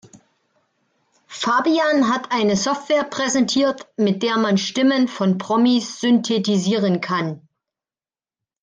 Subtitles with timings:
[1.27, 7.47] Fabian hat eine Software präsentiert, mit der man Stimmen von Promis synthetisieren kann.